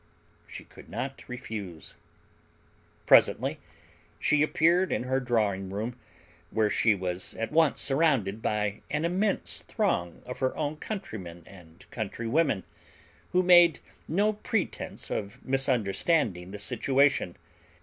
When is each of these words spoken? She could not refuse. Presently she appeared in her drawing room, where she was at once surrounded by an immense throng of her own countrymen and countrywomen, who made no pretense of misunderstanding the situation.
She 0.47 0.63
could 0.63 0.89
not 0.89 1.23
refuse. 1.29 1.93
Presently 3.05 3.59
she 4.19 4.41
appeared 4.41 4.91
in 4.91 5.03
her 5.03 5.19
drawing 5.19 5.69
room, 5.69 5.95
where 6.49 6.71
she 6.71 6.95
was 6.95 7.35
at 7.35 7.51
once 7.51 7.79
surrounded 7.79 8.41
by 8.41 8.81
an 8.89 9.05
immense 9.05 9.61
throng 9.61 10.23
of 10.25 10.39
her 10.39 10.57
own 10.57 10.77
countrymen 10.77 11.43
and 11.45 11.85
countrywomen, 11.91 12.63
who 13.31 13.43
made 13.43 13.77
no 14.07 14.33
pretense 14.33 15.11
of 15.11 15.37
misunderstanding 15.45 16.49
the 16.49 16.57
situation. 16.57 17.37